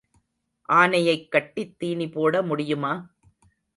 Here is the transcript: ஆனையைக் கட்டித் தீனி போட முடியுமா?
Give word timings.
ஆனையைக் 0.69 1.29
கட்டித் 1.29 1.79
தீனி 1.79 2.09
போட 2.09 2.41
முடியுமா? 2.41 2.93